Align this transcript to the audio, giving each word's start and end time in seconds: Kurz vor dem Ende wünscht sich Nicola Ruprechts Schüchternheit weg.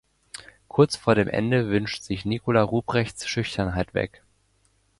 Kurz 0.67 0.95
vor 0.95 1.13
dem 1.13 1.27
Ende 1.27 1.69
wünscht 1.69 2.01
sich 2.01 2.25
Nicola 2.25 2.63
Ruprechts 2.63 3.27
Schüchternheit 3.27 3.93
weg. 3.93 4.23